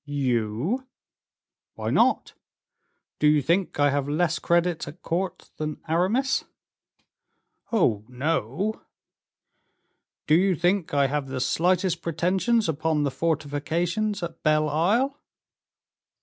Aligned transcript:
"You?" 0.03 0.87
"Why 1.75 1.91
not? 1.91 2.33
Do 3.19 3.27
you 3.27 3.39
think 3.43 3.79
I 3.79 3.91
have 3.91 4.09
less 4.09 4.39
credit 4.39 4.87
at 4.87 5.03
court 5.03 5.51
than 5.57 5.79
Aramis?" 5.87 6.43
"Oh, 7.71 8.03
no!" 8.09 8.81
"Do 10.25 10.33
you 10.33 10.55
think 10.55 10.91
I 10.95 11.05
have 11.05 11.27
the 11.27 11.39
slightest 11.39 12.01
pretensions 12.01 12.67
upon 12.67 13.03
the 13.03 13.11
fortifications 13.11 14.23
at 14.23 14.41
Belle 14.41 14.69
Isle?" 14.69 15.19